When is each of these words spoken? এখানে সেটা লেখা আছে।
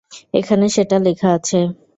এখানে 0.33 0.65
সেটা 0.69 0.97
লেখা 0.99 1.29
আছে। 1.37 1.59